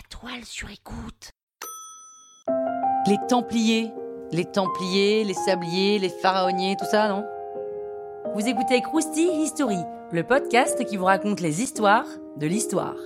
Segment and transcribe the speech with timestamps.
[0.00, 1.32] La toile sur écoute.
[3.06, 3.90] Les Templiers,
[4.32, 7.26] les Templiers, les Sabliers, les Pharaoniers, tout ça, non?
[8.34, 9.76] Vous écoutez Krusty History,
[10.10, 12.06] le podcast qui vous raconte les histoires
[12.38, 12.96] de l'histoire.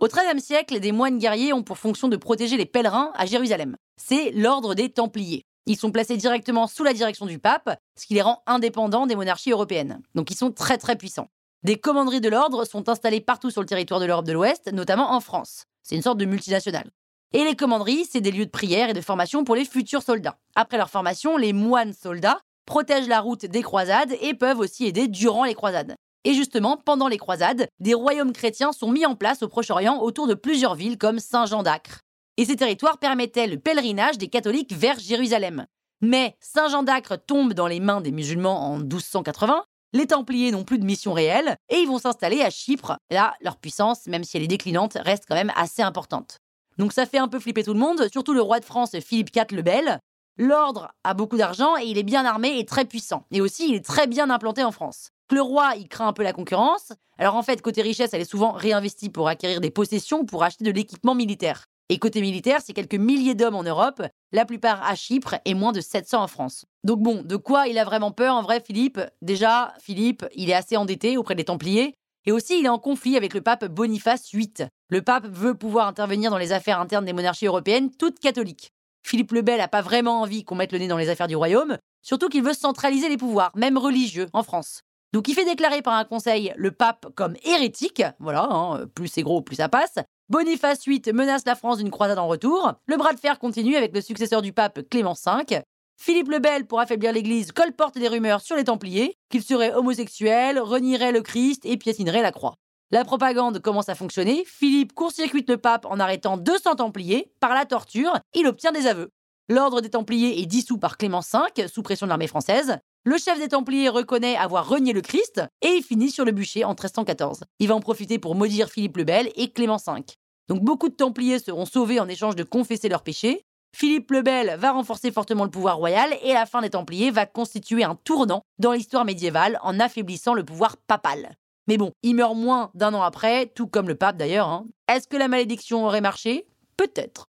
[0.00, 3.76] Au XIIIe siècle, des moines guerriers ont pour fonction de protéger les pèlerins à Jérusalem.
[3.98, 5.44] C'est l'ordre des Templiers.
[5.66, 9.16] Ils sont placés directement sous la direction du pape, ce qui les rend indépendants des
[9.16, 10.00] monarchies européennes.
[10.14, 11.28] Donc ils sont très très puissants.
[11.62, 15.12] Des commanderies de l'ordre sont installées partout sur le territoire de l'Europe de l'Ouest, notamment
[15.12, 15.64] en France.
[15.82, 16.90] C'est une sorte de multinationale.
[17.32, 20.38] Et les commanderies, c'est des lieux de prière et de formation pour les futurs soldats.
[20.54, 25.06] Après leur formation, les moines soldats protègent la route des croisades et peuvent aussi aider
[25.06, 25.94] durant les croisades.
[26.24, 30.26] Et justement, pendant les croisades, des royaumes chrétiens sont mis en place au Proche-Orient autour
[30.26, 32.00] de plusieurs villes comme Saint-Jean d'Acre.
[32.40, 35.66] Et ces territoires permettaient le pèlerinage des catholiques vers Jérusalem.
[36.00, 40.78] Mais Saint-Jean d'Acre tombe dans les mains des musulmans en 1280, les Templiers n'ont plus
[40.78, 42.96] de mission réelle et ils vont s'installer à Chypre.
[43.10, 46.38] Là, leur puissance, même si elle est déclinante, reste quand même assez importante.
[46.78, 49.36] Donc ça fait un peu flipper tout le monde, surtout le roi de France Philippe
[49.36, 49.98] IV le Bel.
[50.38, 53.26] L'ordre a beaucoup d'argent et il est bien armé et très puissant.
[53.32, 55.10] Et aussi, il est très bien implanté en France.
[55.30, 56.94] Le roi, il craint un peu la concurrence.
[57.18, 60.64] Alors en fait, côté richesse, elle est souvent réinvestie pour acquérir des possessions, pour acheter
[60.64, 61.66] de l'équipement militaire.
[61.92, 65.72] Et côté militaire, c'est quelques milliers d'hommes en Europe, la plupart à Chypre et moins
[65.72, 66.64] de 700 en France.
[66.84, 69.00] Donc bon, de quoi il a vraiment peur en vrai, Philippe?
[69.22, 71.94] Déjà, Philippe, il est assez endetté auprès des Templiers.
[72.26, 74.68] Et aussi, il est en conflit avec le pape Boniface VIII.
[74.88, 78.70] Le pape veut pouvoir intervenir dans les affaires internes des monarchies européennes, toutes catholiques.
[79.04, 81.34] Philippe le Bel n'a pas vraiment envie qu'on mette le nez dans les affaires du
[81.34, 84.82] royaume, surtout qu'il veut centraliser les pouvoirs, même religieux, en France.
[85.12, 89.22] Donc il fait déclarer par un conseil le pape comme hérétique, voilà, hein, plus c'est
[89.22, 89.98] gros, plus ça passe,
[90.30, 92.74] Boniface VIII menace la France d'une croisade en retour.
[92.86, 95.62] Le bras de fer continue avec le successeur du pape Clément V.
[95.96, 100.60] Philippe le Bel, pour affaiblir l'Église, colporte des rumeurs sur les Templiers, qu'ils seraient homosexuels,
[100.60, 102.54] renieraient le Christ et piétineraient la croix.
[102.92, 107.64] La propagande commence à fonctionner, Philippe court-circuite le pape en arrêtant 200 Templiers, par la
[107.64, 109.10] torture, il obtient des aveux.
[109.48, 112.78] L'ordre des Templiers est dissous par Clément V, sous pression de l'armée française.
[113.02, 116.64] Le chef des Templiers reconnaît avoir renié le Christ et il finit sur le bûcher
[116.64, 117.40] en 1314.
[117.58, 120.04] Il va en profiter pour maudire Philippe le Bel et Clément V.
[120.50, 123.44] Donc beaucoup de Templiers seront sauvés en échange de confesser leurs péchés.
[123.74, 127.24] Philippe le Bel va renforcer fortement le pouvoir royal et la fin des Templiers va
[127.24, 131.36] constituer un tournant dans l'histoire médiévale en affaiblissant le pouvoir papal.
[131.68, 134.48] Mais bon, il meurt moins d'un an après, tout comme le pape d'ailleurs.
[134.48, 134.66] Hein.
[134.88, 136.48] Est-ce que la malédiction aurait marché?
[136.76, 137.26] Peut-être.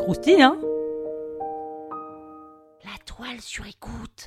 [0.00, 0.58] Croustille, hein?
[3.04, 4.26] Toile sur écoute.